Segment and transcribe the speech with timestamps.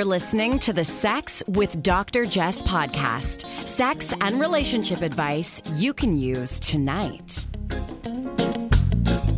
[0.00, 2.24] You're listening to the Sex with Dr.
[2.24, 3.44] Jess podcast.
[3.66, 7.46] Sex and relationship advice you can use tonight.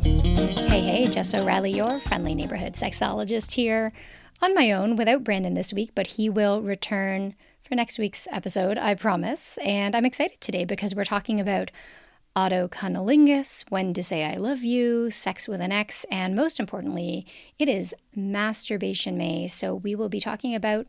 [0.05, 3.93] Hey, hey, Jess O'Reilly, your friendly neighborhood sexologist here
[4.41, 8.79] on my own without Brandon this week, but he will return for next week's episode,
[8.79, 9.59] I promise.
[9.65, 11.73] And I'm excited today because we're talking about
[12.35, 17.27] autocunnilingus, when to say I love you, sex with an X, and most importantly,
[17.59, 19.49] it is Masturbation May.
[19.49, 20.87] So we will be talking about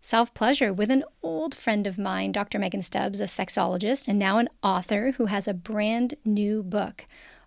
[0.00, 2.58] self pleasure with an old friend of mine, Dr.
[2.58, 7.06] Megan Stubbs, a sexologist and now an author who has a brand new book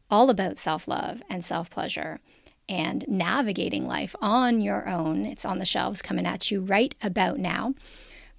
[0.09, 2.19] all about self love and self pleasure
[2.69, 5.25] and navigating life on your own.
[5.25, 7.75] It's on the shelves coming at you right about now.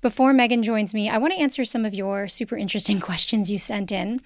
[0.00, 3.58] Before Megan joins me, I want to answer some of your super interesting questions you
[3.58, 4.20] sent in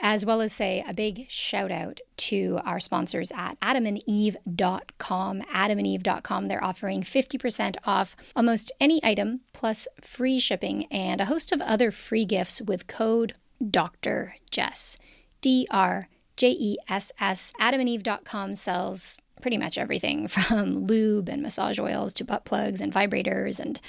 [0.00, 5.42] as well as say a big shout out to our sponsors at adamandeve.com.
[5.42, 11.60] Adamandeve.com, they're offering 50% off almost any item plus free shipping and a host of
[11.62, 13.34] other free gifts with code
[13.70, 14.36] Dr.
[14.50, 14.98] Jess.
[15.40, 17.52] D R J E S S.
[17.60, 23.60] Adamandeve.com sells pretty much everything from lube and massage oils to butt plugs and vibrators
[23.60, 23.80] and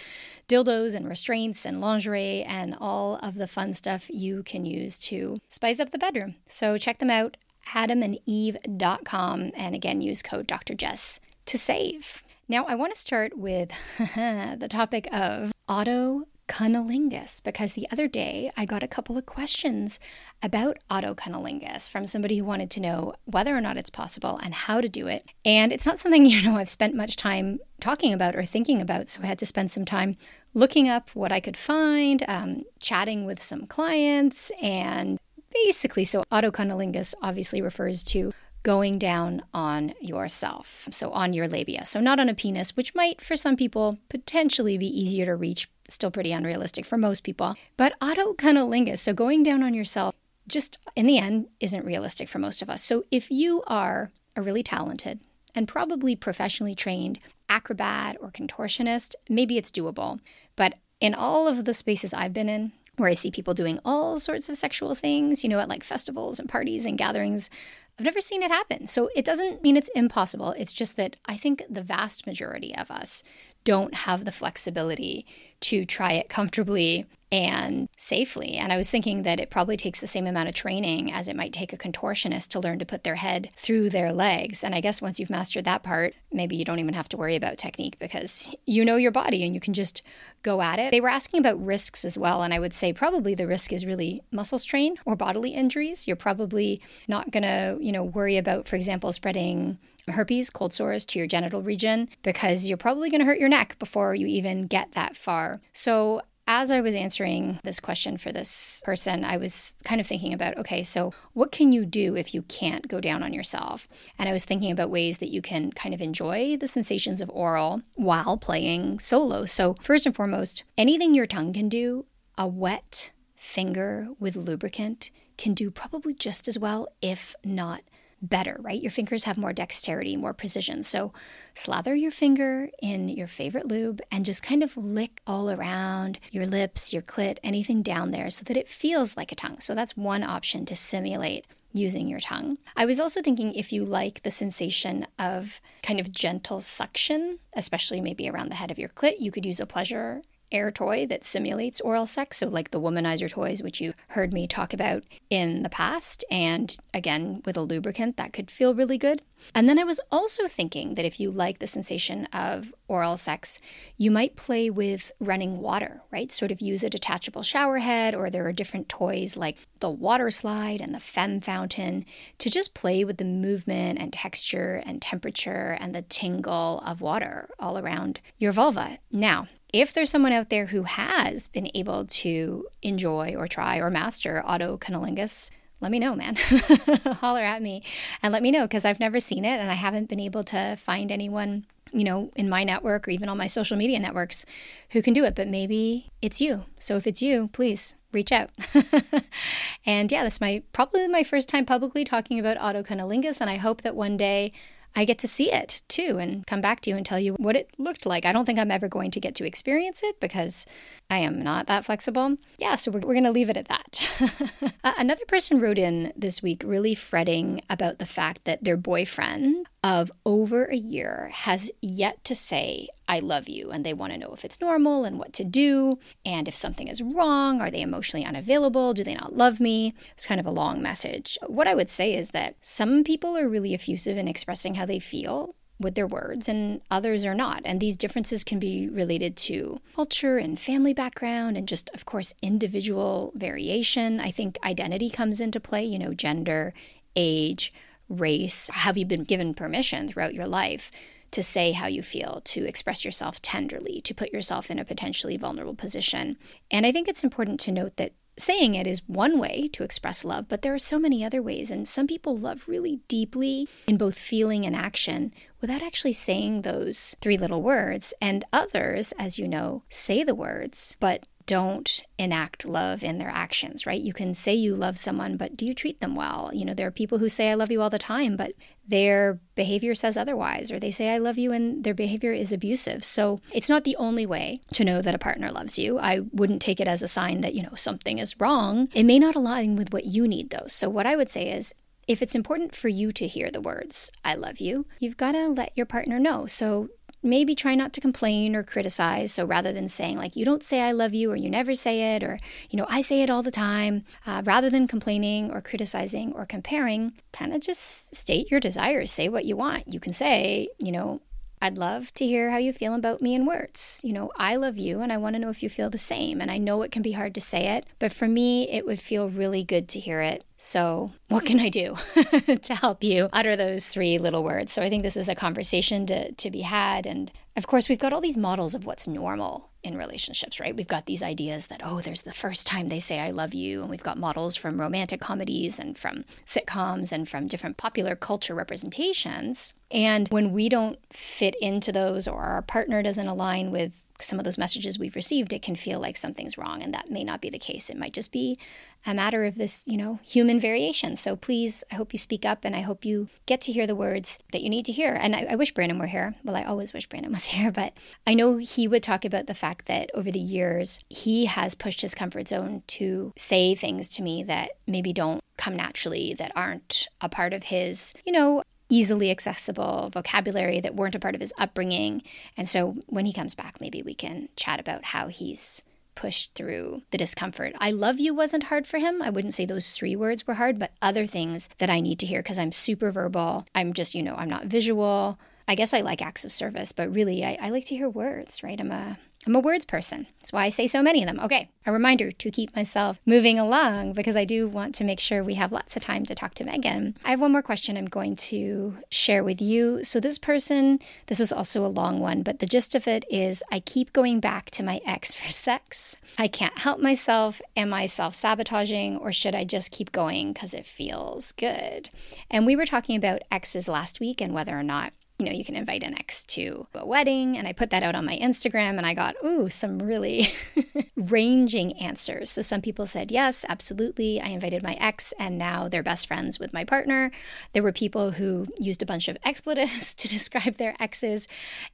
[0.48, 5.38] dildos and restraints and lingerie and all of the fun stuff you can use to
[5.50, 6.36] spice up the bedroom.
[6.46, 7.38] So check them out,
[7.74, 10.74] adamandeve.com, and again, use code Dr.
[10.74, 12.24] Jess to save.
[12.50, 18.50] Now, I want to start with the topic of auto cunnilingus because the other day
[18.56, 20.00] I got a couple of questions
[20.42, 24.82] about autocunnilingus from somebody who wanted to know whether or not it's possible and how
[24.82, 25.26] to do it.
[25.44, 29.10] And it's not something, you know, I've spent much time talking about or thinking about,
[29.10, 30.18] so I had to spend some time
[30.54, 35.20] looking up what I could find, um, chatting with some clients, and
[35.54, 41.86] basically, so autocunnilingus obviously refers to going down on yourself, so on your labia.
[41.86, 45.70] So, not on a penis, which might for some people potentially be easier to reach,
[45.90, 47.56] still pretty unrealistic for most people.
[47.76, 50.16] But autocunnilingus, so going down on yourself,
[50.48, 52.84] just in the end isn't realistic for most of us.
[52.84, 55.20] So, if you are a really talented
[55.54, 57.20] and probably professionally trained
[57.50, 60.20] acrobat or contortionist, maybe it's doable.
[60.56, 64.20] But in all of the spaces I've been in, where I see people doing all
[64.20, 67.50] sorts of sexual things, you know, at like festivals and parties and gatherings,
[67.98, 68.88] I've never seen it happen.
[68.88, 70.52] So it doesn't mean it's impossible.
[70.52, 73.24] It's just that I think the vast majority of us
[73.68, 75.26] don't have the flexibility
[75.60, 78.54] to try it comfortably and safely.
[78.54, 81.36] And I was thinking that it probably takes the same amount of training as it
[81.36, 84.64] might take a contortionist to learn to put their head through their legs.
[84.64, 87.36] And I guess once you've mastered that part, maybe you don't even have to worry
[87.36, 90.02] about technique because you know your body and you can just
[90.44, 90.92] go at it.
[90.92, 92.44] They were asking about risks as well.
[92.44, 96.08] And I would say probably the risk is really muscle strain or bodily injuries.
[96.08, 96.80] You're probably
[97.10, 99.78] not going to, you know, worry about, for example, spreading
[100.10, 103.78] herpes, cold sores to your genital region because you're probably going to hurt your neck
[103.80, 105.62] before you even get that far.
[105.74, 110.34] So as I was answering this question for this person, I was kind of thinking
[110.34, 113.88] about okay, so what can you do if you can't go down on yourself?
[114.18, 117.30] And I was thinking about ways that you can kind of enjoy the sensations of
[117.32, 119.46] oral while playing solo.
[119.46, 122.06] So, first and foremost, anything your tongue can do,
[122.38, 127.82] a wet finger with lubricant can do probably just as well, if not
[128.22, 128.82] better, right?
[128.82, 130.84] Your fingers have more dexterity, more precision.
[130.84, 131.14] So
[131.54, 136.46] slather your finger in your favorite lube and just kind of lick all around your
[136.46, 139.60] lips, your clit, anything down there so that it feels like a tongue.
[139.60, 142.58] So that's one option to simulate using your tongue.
[142.76, 148.02] I was also thinking if you like the sensation of kind of gentle suction, especially
[148.02, 150.22] maybe around the head of your clit, you could use a pleasure
[150.52, 152.38] air toy that simulates oral sex.
[152.38, 156.24] So, like the womanizer toys, which you heard me talk about in the past.
[156.30, 159.22] And again, with a lubricant, that could feel really good.
[159.54, 163.60] And then I was also thinking that if you like the sensation of oral sex,
[163.98, 166.32] you might play with running water, right?
[166.32, 170.32] Sort of use a detachable shower head, or there are different toys like the water
[170.32, 172.06] slide and the fem fountain
[172.40, 177.50] to just play with the movement and texture and temperature and the tingle of water
[177.60, 178.98] all around your vulva.
[179.12, 183.90] Now, if there's someone out there who has been able to enjoy or try or
[183.90, 185.50] master autocunnilingus,
[185.82, 186.36] let me know, man.
[187.06, 187.84] Holler at me
[188.24, 190.76] and let me know because I've never seen it and I haven't been able to
[190.78, 194.46] find anyone, you know, in my network or even on my social media networks
[194.92, 195.36] who can do it.
[195.36, 196.66] But maybe it's you.
[196.80, 198.50] So if it's you, please reach out.
[199.86, 203.58] and yeah, this is my probably my first time publicly talking about autocunnilingus, and I
[203.58, 204.52] hope that one day
[204.98, 207.56] I get to see it too and come back to you and tell you what
[207.56, 208.26] it looked like.
[208.26, 210.66] I don't think I'm ever going to get to experience it because
[211.08, 212.36] I am not that flexible.
[212.58, 214.74] Yeah, so we're, we're going to leave it at that.
[214.98, 220.12] another person wrote in this week really fretting about the fact that their boyfriend of
[220.26, 223.72] over a year has yet to say, I love you.
[223.72, 226.00] And they want to know if it's normal and what to do.
[226.26, 228.94] And if something is wrong, are they emotionally unavailable?
[228.94, 229.94] Do they not love me?
[230.14, 231.38] It's kind of a long message.
[231.48, 235.00] What I would say is that some people are really effusive in expressing how they
[235.00, 237.62] feel with their words and others are not.
[237.64, 242.34] And these differences can be related to culture and family background and just, of course,
[242.42, 244.20] individual variation.
[244.20, 246.74] I think identity comes into play, you know, gender,
[247.16, 247.74] age,
[248.10, 248.70] race.
[248.74, 250.92] Have you been given permission throughout your life?
[251.32, 255.38] To say how you feel, to express yourself tenderly, to put yourself in a potentially
[255.38, 256.38] vulnerable position.
[256.72, 260.24] And I think it's important to note that saying it is one way to express
[260.24, 261.72] love, but there are so many other ways.
[261.72, 267.16] And some people love really deeply in both feeling and action without actually saying those
[267.20, 268.14] three little words.
[268.22, 273.88] And others, as you know, say the words, but don't enact love in their actions,
[273.88, 274.00] right?
[274.00, 276.52] You can say you love someone, but do you treat them well?
[276.54, 278.52] You know, there are people who say, I love you all the time, but
[278.88, 283.04] their behavior says otherwise, or they say, I love you, and their behavior is abusive.
[283.04, 285.98] So it's not the only way to know that a partner loves you.
[285.98, 288.90] I wouldn't take it as a sign that, you know, something is wrong.
[288.94, 290.68] It may not align with what you need, though.
[290.68, 291.74] So what I would say is,
[292.08, 295.48] if it's important for you to hear the words, I love you, you've got to
[295.50, 296.46] let your partner know.
[296.46, 296.90] So
[297.28, 299.34] maybe try not to complain or criticize.
[299.34, 302.16] So rather than saying, like, you don't say I love you or you never say
[302.16, 302.40] it or,
[302.70, 306.46] you know, I say it all the time, uh, rather than complaining or criticizing or
[306.46, 309.94] comparing, kind of just state your desires, say what you want.
[309.94, 311.22] You can say, you know,
[311.62, 314.02] I'd love to hear how you feel about me in words.
[314.04, 316.40] You know, I love you and I want to know if you feel the same.
[316.40, 319.02] And I know it can be hard to say it, but for me, it would
[319.02, 320.44] feel really good to hear it.
[320.58, 321.96] So, what can I do
[322.62, 324.74] to help you utter those three little words?
[324.74, 327.06] So, I think this is a conversation to, to be had.
[327.06, 330.76] And of course, we've got all these models of what's normal in relationships, right?
[330.76, 333.82] We've got these ideas that, oh, there's the first time they say, I love you.
[333.82, 338.54] And we've got models from romantic comedies and from sitcoms and from different popular culture
[338.54, 339.74] representations.
[339.90, 344.46] And when we don't fit into those or our partner doesn't align with some of
[344.46, 346.82] those messages we've received, it can feel like something's wrong.
[346.82, 347.90] And that may not be the case.
[347.90, 348.58] It might just be
[349.06, 351.16] a matter of this, you know, human variation.
[351.16, 353.96] So please, I hope you speak up and I hope you get to hear the
[353.96, 355.14] words that you need to hear.
[355.14, 356.36] And I, I wish Brandon were here.
[356.44, 357.94] Well, I always wish Brandon was here, but
[358.26, 362.02] I know he would talk about the fact that over the years, he has pushed
[362.02, 367.08] his comfort zone to say things to me that maybe don't come naturally, that aren't
[367.22, 371.54] a part of his, you know, easily accessible vocabulary that weren't a part of his
[371.58, 372.24] upbringing.
[372.56, 375.84] And so when he comes back, maybe we can chat about how he's
[376.16, 377.74] pushed through the discomfort.
[377.80, 379.22] I love you wasn't hard for him.
[379.22, 382.26] I wouldn't say those three words were hard, but other things that I need to
[382.26, 383.68] hear because I'm super verbal.
[383.76, 385.38] I'm just, you know, I'm not visual.
[385.68, 388.64] I guess I like acts of service, but really I, I like to hear words,
[388.64, 388.80] right?
[388.80, 390.28] I'm a I'm a words person.
[390.40, 391.40] That's why I say so many of them.
[391.40, 395.42] Okay, a reminder to keep myself moving along because I do want to make sure
[395.42, 397.16] we have lots of time to talk to Megan.
[397.24, 400.04] I have one more question I'm going to share with you.
[400.04, 403.64] So, this person, this was also a long one, but the gist of it is
[403.72, 406.18] I keep going back to my ex for sex.
[406.38, 407.62] I can't help myself.
[407.78, 412.10] Am I self sabotaging or should I just keep going because it feels good?
[412.52, 415.64] And we were talking about exes last week and whether or not you know, you
[415.64, 417.58] can invite an ex to a wedding.
[417.58, 420.52] And I put that out on my Instagram and I got, ooh, some really
[421.16, 422.50] ranging answers.
[422.50, 424.42] So some people said, yes, absolutely.
[424.42, 427.32] I invited my ex and now they're best friends with my partner.
[427.74, 431.48] There were people who used a bunch of expletives to describe their exes.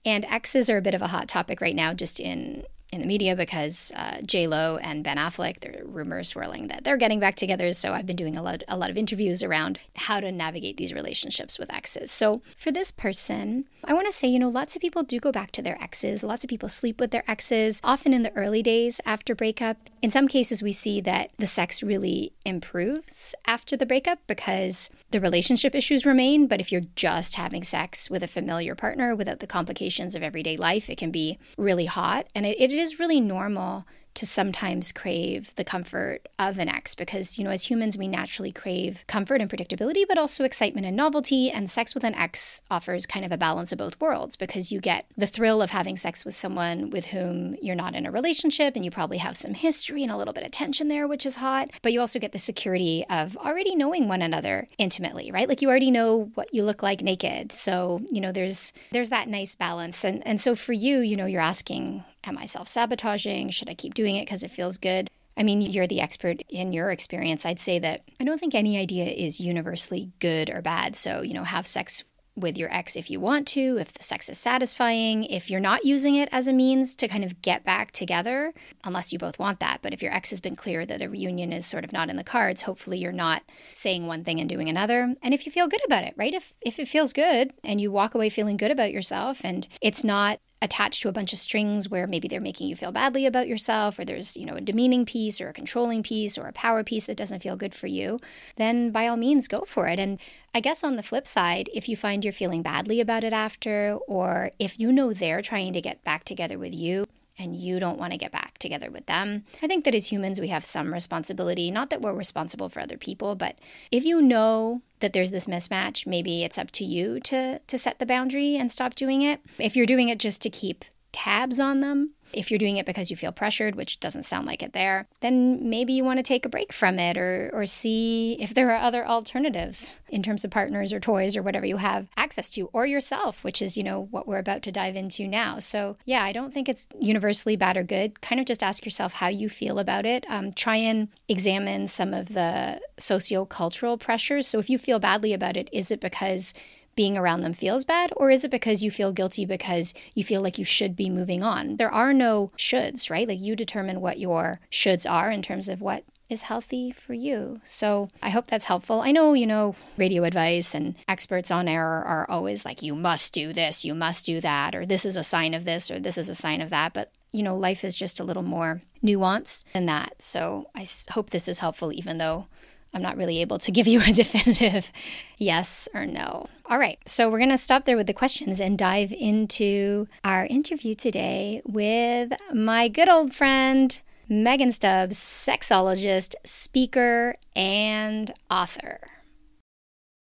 [0.06, 2.64] And exes are a bit of a hot topic right now, just in
[2.94, 6.84] in the media because uh, J Lo and Ben Affleck, there are rumors swirling that
[6.84, 7.74] they're getting back together.
[7.74, 10.94] So I've been doing a lot, a lot of interviews around how to navigate these
[10.94, 12.12] relationships with exes.
[12.12, 15.32] So for this person, I want to say, you know, lots of people do go
[15.32, 16.24] back to their exes.
[16.24, 19.78] Lots of people sleep with their exes, often in the early days after breakup.
[20.02, 25.22] In some cases, we see that the sex really improves after the breakup because the
[25.22, 26.48] relationship issues remain.
[26.48, 30.58] But if you're just having sex with a familiar partner without the complications of everyday
[30.58, 32.28] life, it can be really hot.
[32.36, 36.96] And it, it is is really normal to sometimes crave the comfort of an ex
[36.96, 40.96] because, you know, as humans, we naturally crave comfort and predictability, but also excitement and
[40.96, 41.50] novelty.
[41.50, 44.80] And sex with an ex offers kind of a balance of both worlds because you
[44.80, 48.76] get the thrill of having sex with someone with whom you're not in a relationship
[48.76, 51.38] and you probably have some history and a little bit of tension there, which is
[51.38, 51.70] hot.
[51.82, 55.50] But you also get the security of already knowing one another intimately, right?
[55.50, 57.52] Like you already know what you look like naked.
[57.52, 60.04] So, you know, there's there's that nice balance.
[60.04, 63.50] And and so for you, you know, you're asking Am I self sabotaging?
[63.50, 65.10] Should I keep doing it because it feels good?
[65.36, 67.46] I mean, you're the expert in your experience.
[67.46, 70.96] I'd say that I don't think any idea is universally good or bad.
[70.96, 72.04] So, you know, have sex
[72.36, 75.86] with your ex if you want to, if the sex is satisfying, if you're not
[75.86, 78.54] using it as a means to kind of get back together,
[78.84, 79.80] unless you both want that.
[79.82, 82.16] But if your ex has been clear that a reunion is sort of not in
[82.16, 83.44] the cards, hopefully you're not
[83.76, 85.16] saying one thing and doing another.
[85.22, 86.34] And if you feel good about it, right?
[86.34, 90.04] If if it feels good and you walk away feeling good about yourself and it's
[90.04, 93.50] not attached to a bunch of strings where maybe they're making you feel badly about
[93.50, 96.84] yourself or there's, you know, a demeaning piece or a controlling piece or a power
[96.84, 98.18] piece that doesn't feel good for you,
[98.56, 100.00] then by all means go for it.
[100.00, 100.20] And
[100.56, 103.98] I guess on the flip side, if you find you're feeling badly about it after
[104.08, 107.06] or if you know they're trying to get back together with you,
[107.38, 109.44] and you don't want to get back together with them.
[109.62, 111.72] I think that as humans, we have some responsibility.
[111.72, 113.60] Not that we're responsible for other people, but
[113.92, 118.00] if you know that there's this mismatch, maybe it's up to you to, to set
[118.00, 119.42] the boundary and stop doing it.
[119.58, 123.10] If you're doing it just to keep tabs on them, if you're doing it because
[123.10, 126.46] you feel pressured, which doesn't sound like it there, then maybe you want to take
[126.46, 130.52] a break from it or, or see if there are other alternatives in terms of
[130.52, 134.08] partners or toys or whatever you have access to, or yourself, which is, you know,
[134.12, 135.60] what we're about to dive into now.
[135.60, 138.22] So, yeah, I don't think it's universally bad or good.
[138.22, 140.26] Kind of just ask yourself how you feel about it.
[140.30, 144.48] Um, try and examine some of the socio-cultural pressures.
[144.48, 146.54] So, if you feel badly about it, is it because
[146.96, 150.42] being around them feels bad, or is it because you feel guilty because you feel
[150.42, 151.78] like you should be moving on?
[151.78, 153.28] There are no shoulds, right?
[153.28, 157.62] Like you determine what your shoulds are in terms of what is healthy for you.
[157.64, 159.02] So I hope that's helpful.
[159.02, 163.34] I know, you know, radio advice and experts on air are always like, you must
[163.34, 166.18] do this, you must do that, or this is a sign of this, or this
[166.18, 166.94] is a sign of that.
[166.94, 170.22] But, you know, life is just a little more nuanced than that.
[170.22, 172.48] So I hope this is helpful, even though
[172.94, 174.92] I'm not really able to give you a definitive
[175.38, 176.48] yes or no.
[176.66, 180.46] All right, so we're going to stop there with the questions and dive into our
[180.46, 189.00] interview today with my good old friend, Megan Stubbs, sexologist, speaker, and author.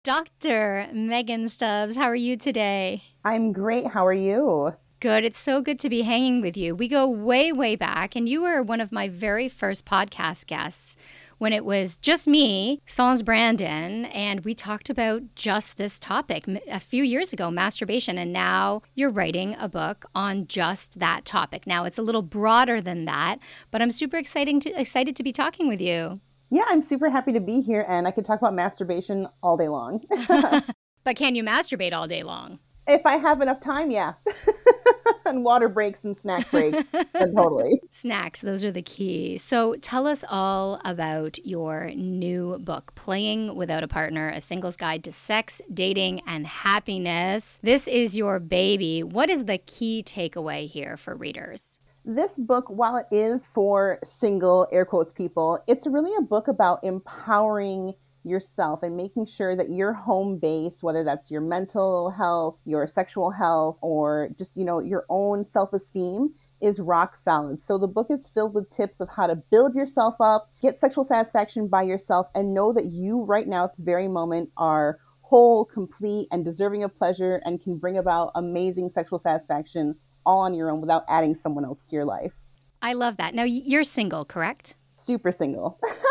[0.03, 0.87] Dr.
[0.93, 3.03] Megan Stubbs, how are you today?
[3.25, 3.87] I'm great.
[3.87, 4.73] How are you?
[4.99, 5.25] Good.
[5.25, 6.75] It's so good to be hanging with you.
[6.75, 10.97] We go way, way back, and you were one of my very first podcast guests
[11.37, 16.79] when it was just me, Sans Brandon, and we talked about just this topic a
[16.79, 18.17] few years ago, masturbation.
[18.17, 21.67] And now you're writing a book on just that topic.
[21.67, 23.37] Now it's a little broader than that,
[23.69, 26.15] but I'm super exciting to, excited to be talking with you.
[26.49, 29.67] Yeah, I'm super happy to be here, and I could talk about masturbation all day
[29.67, 30.03] long.
[31.03, 32.57] but can you masturbate all day long?
[32.87, 34.13] If I have enough time, yeah.
[35.25, 36.91] and water breaks and snack breaks.
[37.13, 37.79] totally.
[37.91, 39.37] Snacks, those are the key.
[39.37, 45.03] So tell us all about your new book, Playing Without a Partner A Singles Guide
[45.05, 47.59] to Sex, Dating, and Happiness.
[47.63, 49.03] This is your baby.
[49.03, 51.79] What is the key takeaway here for readers?
[52.05, 56.79] This book, while it is for single, air quotes, people, it's really a book about
[56.83, 62.87] empowering yourself and making sure that your home base, whether that's your mental health, your
[62.87, 67.61] sexual health, or just, you know, your own self esteem, is rock solid.
[67.61, 71.03] So the book is filled with tips of how to build yourself up, get sexual
[71.03, 75.65] satisfaction by yourself, and know that you, right now, at this very moment, are whole,
[75.65, 79.95] complete, and deserving of pleasure and can bring about amazing sexual satisfaction
[80.25, 82.33] all on your own without adding someone else to your life.
[82.81, 83.33] I love that.
[83.33, 84.75] Now, you're single, correct?
[84.95, 85.79] Super single.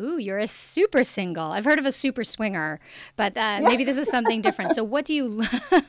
[0.00, 1.50] Ooh, you're a super single.
[1.50, 2.78] I've heard of a super swinger,
[3.16, 4.76] but uh, maybe this is something different.
[4.76, 5.42] So, what do you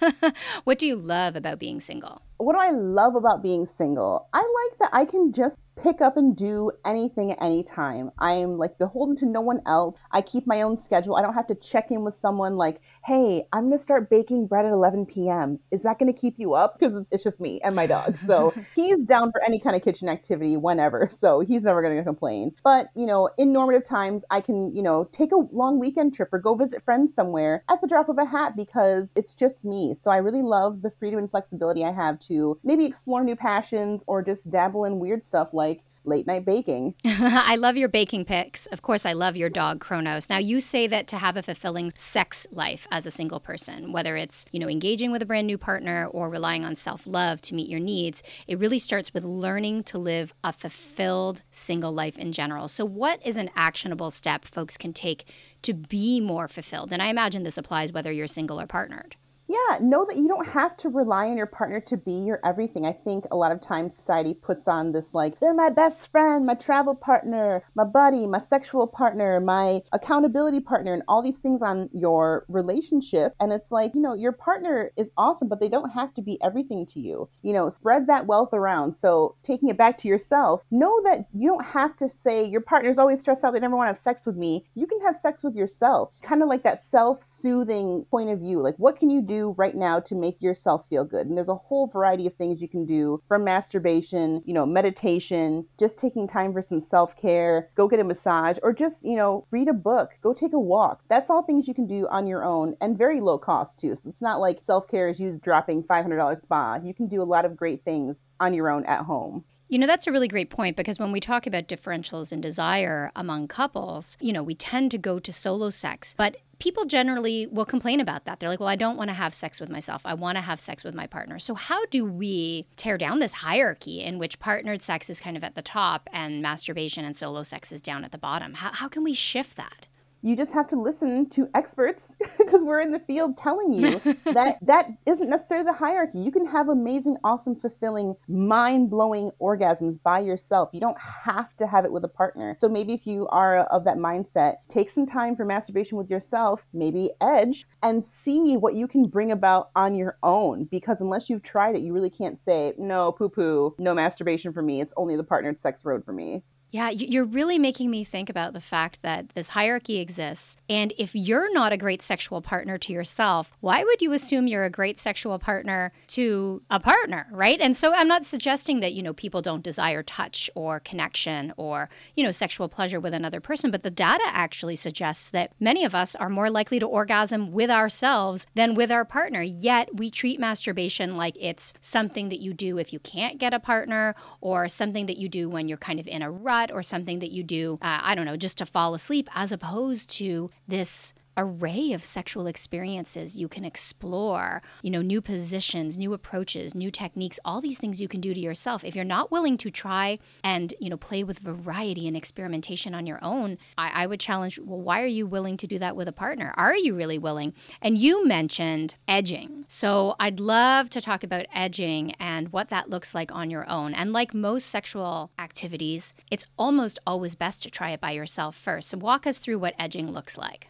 [0.64, 2.22] what do you love about being single?
[2.38, 4.28] What do I love about being single?
[4.34, 8.12] I like that I can just pick up and do anything at any time.
[8.18, 9.96] I'm like beholden to no one else.
[10.12, 11.16] I keep my own schedule.
[11.16, 14.48] I don't have to check in with someone like, hey, I'm going to start baking
[14.48, 15.60] bread at 11 p.m.
[15.72, 16.78] Is that going to keep you up?
[16.78, 18.18] Because it's just me and my dog.
[18.28, 21.10] So he's down for any kind of kitchen activity whenever.
[21.12, 22.54] So he's never going to complain.
[22.64, 26.30] But, you know, in normative times, I can, you know, take a long weekend trip
[26.32, 29.96] or go visit friends somewhere at the drop of a hat because it's just me.
[30.00, 34.04] So I really love the freedom and flexibility I have to maybe explore new passions
[34.08, 36.96] or just dabble in weird stuff like late night baking.
[37.06, 38.66] I love your baking pics.
[38.68, 40.30] Of course, I love your dog Kronos.
[40.30, 44.16] Now, you say that to have a fulfilling sex life as a single person, whether
[44.16, 47.70] it's, you know, engaging with a brand new partner or relying on self-love to meet
[47.70, 52.68] your needs, it really starts with learning to live a fulfilled single life in general.
[52.68, 55.26] So, what is an actionable step folks can take
[55.62, 56.92] to be more fulfilled?
[56.92, 59.16] And I imagine this applies whether you're single or partnered.
[59.50, 62.86] Yeah, know that you don't have to rely on your partner to be your everything.
[62.86, 66.46] I think a lot of times society puts on this like, they're my best friend,
[66.46, 71.64] my travel partner, my buddy, my sexual partner, my accountability partner, and all these things
[71.64, 73.34] on your relationship.
[73.40, 76.38] And it's like, you know, your partner is awesome, but they don't have to be
[76.44, 77.28] everything to you.
[77.42, 78.94] You know, spread that wealth around.
[78.94, 83.00] So taking it back to yourself, know that you don't have to say your partner's
[83.00, 84.68] always stressed out, they never want to have sex with me.
[84.76, 86.12] You can have sex with yourself.
[86.22, 88.62] Kind of like that self soothing point of view.
[88.62, 89.39] Like, what can you do?
[89.58, 91.28] Right now to make yourself feel good?
[91.28, 95.66] And there's a whole variety of things you can do from masturbation, you know, meditation,
[95.80, 99.46] just taking time for some self care, go get a massage, or just, you know,
[99.52, 101.02] read a book, go take a walk.
[101.10, 103.96] That's all things you can do on your own and very low cost too.
[103.96, 106.80] So it's not like self care is you dropping $500 spa.
[106.84, 109.44] You can do a lot of great things on your own at home.
[109.72, 113.12] You know, that's a really great point because when we talk about differentials in desire
[113.16, 117.66] among couples, you know, we tend to go to solo sex, but people generally will
[117.66, 118.40] complain about that.
[118.40, 120.02] They're like, well, I don't want to have sex with myself.
[120.06, 121.38] I want to have sex with my partner.
[121.38, 125.44] So, how do we tear down this hierarchy in which partnered sex is kind of
[125.44, 128.56] at the top and masturbation and solo sex is down at the bottom?
[128.56, 129.88] How, how can we shift that?
[130.22, 134.58] You just have to listen to experts because we're in the field telling you that
[134.62, 136.20] that isn't necessarily the hierarchy.
[136.20, 140.70] You can have amazing, awesome, fulfilling, mind blowing orgasms by yourself.
[140.74, 142.58] You don't have to have it with a partner.
[142.60, 146.62] So maybe if you are of that mindset, take some time for masturbation with yourself,
[146.74, 150.66] maybe edge, and see what you can bring about on your own.
[150.66, 154.62] Because unless you've tried it, you really can't say, no, poo poo, no masturbation for
[154.62, 154.82] me.
[154.82, 156.44] It's only the partnered sex road for me.
[156.72, 160.56] Yeah, you're really making me think about the fact that this hierarchy exists.
[160.70, 164.66] And if you're not a great sexual partner to yourself, why would you assume you're
[164.66, 167.60] a great sexual partner to a partner, right?
[167.60, 171.90] And so I'm not suggesting that, you know, people don't desire touch or connection or,
[172.16, 175.96] you know, sexual pleasure with another person, but the data actually suggests that many of
[175.96, 179.42] us are more likely to orgasm with ourselves than with our partner.
[179.42, 183.60] Yet we treat masturbation like it's something that you do if you can't get a
[183.60, 186.30] partner or something that you do when you're kind of in a
[186.72, 190.10] or something that you do, uh, I don't know, just to fall asleep, as opposed
[190.18, 196.76] to this array of sexual experiences you can explore, you know, new positions, new approaches,
[196.76, 198.84] new techniques, all these things you can do to yourself.
[198.84, 203.08] If you're not willing to try and, you know, play with variety and experimentation on
[203.08, 206.08] your own, I, I would challenge, well, why are you willing to do that with
[206.08, 206.54] a partner?
[206.58, 207.54] Are you really willing?
[207.82, 209.66] And you mentioned edging.
[209.68, 213.94] So I'd love to talk about edging and what that looks like on your own.
[213.94, 218.90] And like most sexual activities, it's almost always best to try it by yourself first.
[218.90, 220.68] So walk us through what edging looks like.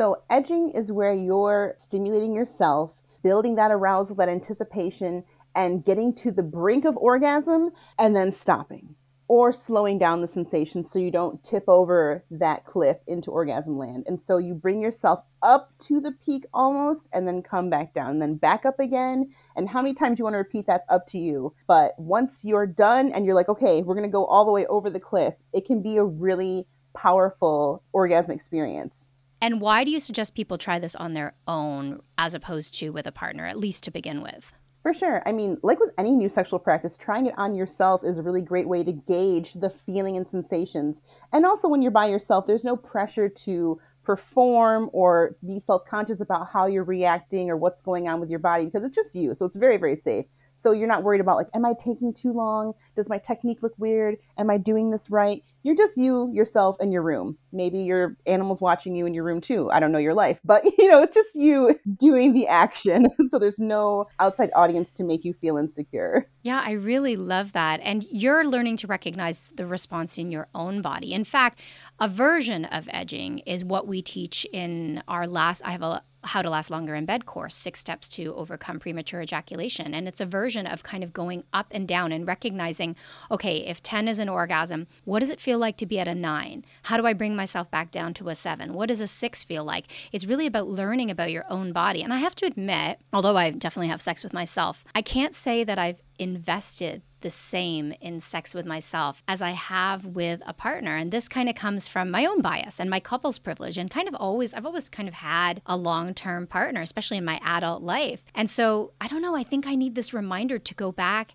[0.00, 2.92] So, edging is where you're stimulating yourself,
[3.22, 5.22] building that arousal, that anticipation,
[5.54, 8.94] and getting to the brink of orgasm and then stopping
[9.28, 14.04] or slowing down the sensation so you don't tip over that cliff into orgasm land.
[14.06, 18.12] And so you bring yourself up to the peak almost and then come back down
[18.12, 19.30] and then back up again.
[19.54, 21.52] And how many times you want to repeat that's up to you.
[21.68, 24.64] But once you're done and you're like, okay, we're going to go all the way
[24.64, 29.09] over the cliff, it can be a really powerful orgasm experience.
[29.42, 33.06] And why do you suggest people try this on their own as opposed to with
[33.06, 34.52] a partner, at least to begin with?
[34.82, 35.22] For sure.
[35.26, 38.40] I mean, like with any new sexual practice, trying it on yourself is a really
[38.40, 41.02] great way to gauge the feeling and sensations.
[41.32, 46.20] And also, when you're by yourself, there's no pressure to perform or be self conscious
[46.20, 49.34] about how you're reacting or what's going on with your body because it's just you.
[49.34, 50.24] So it's very, very safe.
[50.62, 52.74] So you're not worried about, like, am I taking too long?
[52.96, 54.16] Does my technique look weird?
[54.38, 55.42] Am I doing this right?
[55.62, 57.36] you're just you, yourself, and your room.
[57.52, 59.70] Maybe your animal's watching you in your room too.
[59.70, 63.08] I don't know your life, but you know, it's just you doing the action.
[63.30, 66.28] so there's no outside audience to make you feel insecure.
[66.42, 67.80] Yeah, I really love that.
[67.82, 71.12] And you're learning to recognize the response in your own body.
[71.12, 71.60] In fact,
[72.00, 76.42] a version of edging is what we teach in our last, I have a how
[76.42, 79.94] to last longer in bed course, six steps to overcome premature ejaculation.
[79.94, 82.96] And it's a version of kind of going up and down and recognizing,
[83.30, 86.14] okay, if 10 is an orgasm, what does it feel like to be at a
[86.14, 86.64] nine?
[86.84, 88.74] How do I bring myself back down to a seven?
[88.74, 89.86] What does a six feel like?
[90.12, 92.02] It's really about learning about your own body.
[92.02, 95.64] And I have to admit, although I definitely have sex with myself, I can't say
[95.64, 100.96] that I've invested the same in sex with myself as I have with a partner.
[100.96, 104.08] And this kind of comes from my own bias and my couple's privilege and kind
[104.08, 107.82] of always, I've always kind of had a long term partner, especially in my adult
[107.82, 108.22] life.
[108.34, 111.34] And so I don't know, I think I need this reminder to go back